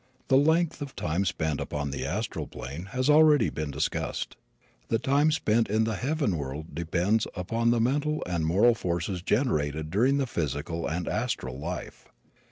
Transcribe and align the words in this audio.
The 0.29 0.35
length 0.35 0.81
of 0.81 0.95
time 0.95 1.25
spent 1.25 1.61
upon 1.61 1.91
the 1.91 2.07
astral 2.07 2.47
plane 2.47 2.85
has 2.85 3.07
already 3.07 3.51
been 3.51 3.69
discussed. 3.69 4.35
The 4.87 4.97
time 4.97 5.29
spent 5.31 5.69
in 5.69 5.83
the 5.83 5.93
heaven 5.95 6.37
world 6.37 6.73
depends 6.73 7.27
upon 7.35 7.69
the 7.69 7.79
mental 7.79 8.23
and 8.25 8.43
moral 8.43 8.73
forces 8.73 9.21
generated 9.21 9.91
during 9.91 10.17
the 10.17 10.25
physical 10.25 10.87
and 10.87 11.07
astral 11.07 11.59
life. 11.59 12.05